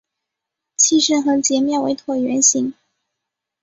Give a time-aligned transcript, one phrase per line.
[0.77, 2.73] 器身横截面为椭圆形。